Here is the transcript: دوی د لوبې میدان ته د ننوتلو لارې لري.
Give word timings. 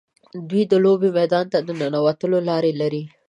دوی 0.49 0.63
د 0.71 0.73
لوبې 0.83 1.09
میدان 1.17 1.45
ته 1.53 1.57
د 1.67 1.69
ننوتلو 1.81 2.37
لارې 2.49 2.71
لري. 2.81 3.03